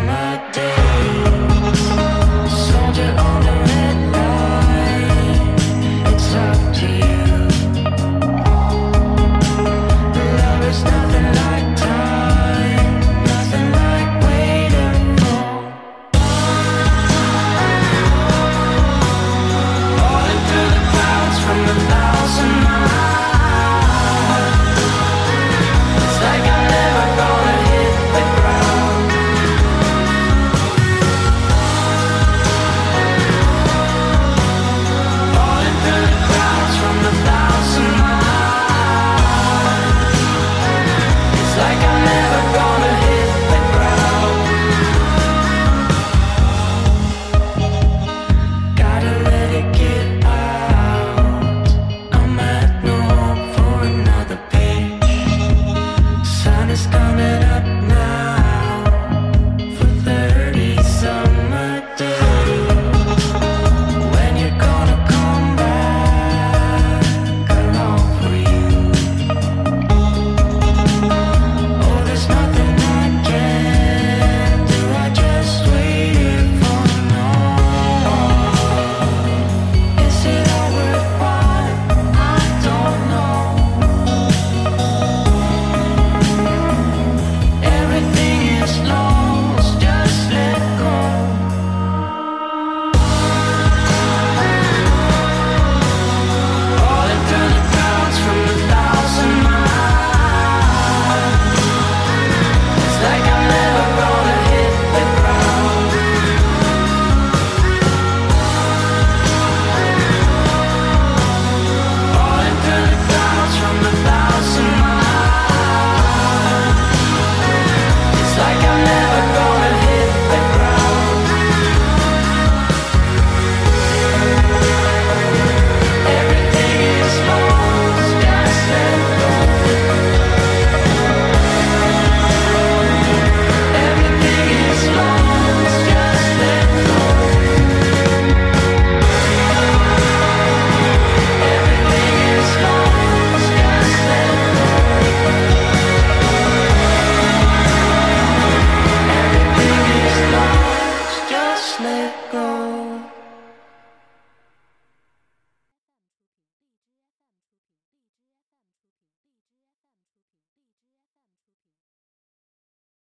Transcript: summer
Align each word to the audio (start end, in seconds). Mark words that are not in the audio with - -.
summer 0.00 0.29